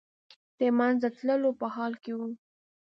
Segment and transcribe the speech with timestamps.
[0.57, 2.19] د منځه تللو په حال کې و.